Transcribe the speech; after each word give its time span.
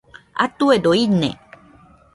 Atuedo 0.45 0.91
ine 1.03 1.31